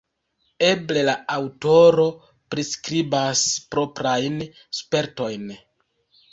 Eble 0.69 1.03
la 1.09 1.13
aŭtoro 1.33 2.07
priskribas 2.55 3.45
proprajn 3.77 4.43
spertojn. 4.81 5.49